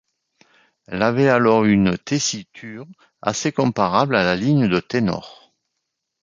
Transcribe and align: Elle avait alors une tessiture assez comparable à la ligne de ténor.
Elle 0.87 1.03
avait 1.03 1.29
alors 1.29 1.63
une 1.65 1.95
tessiture 1.95 2.87
assez 3.21 3.51
comparable 3.51 4.15
à 4.15 4.23
la 4.23 4.35
ligne 4.35 4.67
de 4.67 4.79
ténor. 4.79 5.53